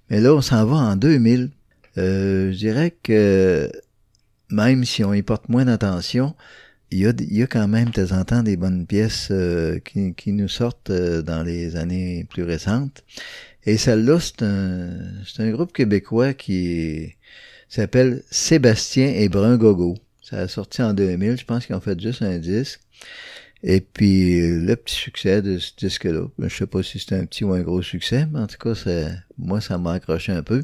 [0.09, 1.51] Mais là, on s'en va en 2000.
[1.97, 3.71] Euh, je dirais que
[4.49, 6.35] même si on y porte moins d'attention,
[6.91, 10.31] il y, a, quand même de temps en temps des bonnes pièces euh, qui, qui
[10.33, 13.03] nous sortent dans les années plus récentes.
[13.65, 14.91] Et celle-là, c'est un,
[15.25, 17.15] c'est un groupe québécois qui
[17.69, 19.95] s'appelle Sébastien et Brun Gogo.
[20.27, 22.81] Ça a sorti en 2000, je pense qu'ils ont fait juste un disque.
[23.61, 27.43] Et puis, le petit succès de ce disque-là, je sais pas si c'est un petit
[27.43, 28.73] ou un gros succès, mais en tout cas,
[29.37, 30.63] moi, ça m'a accroché un peu.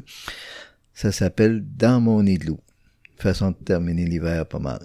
[0.94, 2.58] Ça s'appelle Dans mon loup.
[3.18, 4.80] Façon de terminer l'hiver pas mal.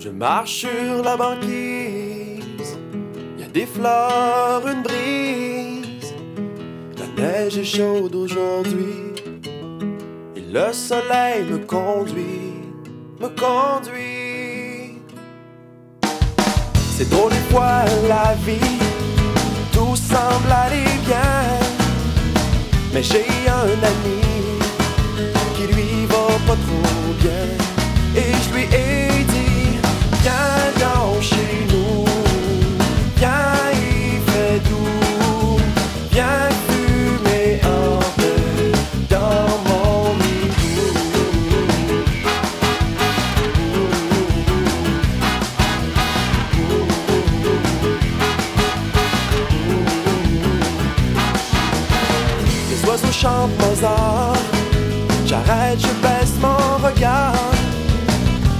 [0.00, 2.76] Je marche sur la banquise,
[3.38, 5.63] y a des fleurs, une brise.
[7.16, 9.14] Neige est chaude aujourd'hui,
[10.36, 12.52] et le soleil me conduit,
[13.20, 14.98] me conduit.
[16.96, 18.78] C'est drôle des fois la vie,
[19.72, 21.44] tout semble aller bien.
[22.92, 24.22] Mais j'ai un ami
[25.56, 27.46] qui lui va pas trop bien.
[28.16, 29.78] Et je lui ai dit,
[30.22, 30.63] viens
[55.26, 57.32] J'arrête, je baisse mon regard.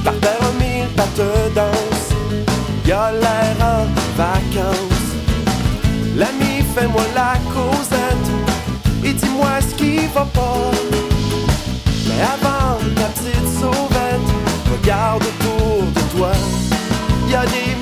[0.05, 2.15] Par terre, mille pattes dansent,
[2.87, 3.87] y a l'air en
[4.17, 5.13] vacances.
[6.17, 8.31] L'ami, fais-moi la causette
[9.05, 10.71] et dis-moi ce qui va pas.
[12.07, 14.29] Mais avant ta petite sauvette,
[14.73, 16.33] regarde autour de toi,
[17.29, 17.74] y a des